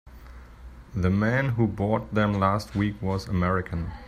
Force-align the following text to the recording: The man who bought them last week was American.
The 0.95 1.11
man 1.11 1.49
who 1.49 1.67
bought 1.67 2.15
them 2.15 2.33
last 2.39 2.73
week 2.73 2.99
was 3.03 3.27
American. 3.27 3.91